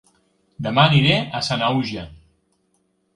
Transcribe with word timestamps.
Dema 0.67 0.85
aniré 0.91 1.17
a 1.39 1.41
Sanaüja 1.49 2.07